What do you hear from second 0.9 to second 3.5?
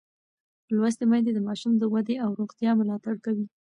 میندې د ماشوم د ودې او روغتیا ملاتړ کوي.